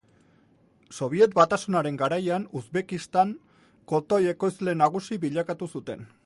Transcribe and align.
Sobiet 0.99 1.35
Batasunaren 1.39 1.99
garaian 2.03 2.47
Uzbekistan 2.61 3.35
kotoi-ekoizle 3.93 4.75
nagusi 4.81 5.21
bilakatu 5.29 5.71
zuten. 5.75 6.07